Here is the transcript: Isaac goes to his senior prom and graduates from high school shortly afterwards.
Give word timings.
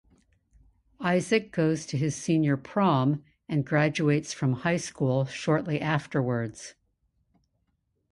Isaac 1.05 1.51
goes 1.51 1.85
to 1.85 1.95
his 1.95 2.15
senior 2.15 2.57
prom 2.57 3.23
and 3.47 3.63
graduates 3.63 4.33
from 4.33 4.53
high 4.53 4.77
school 4.77 5.25
shortly 5.25 5.79
afterwards. 5.79 6.73